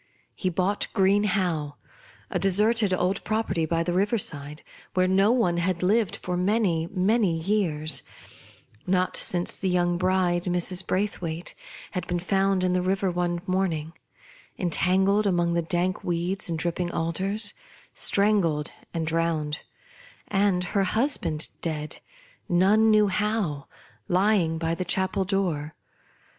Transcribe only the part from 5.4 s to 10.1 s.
had lived for many years; not since the young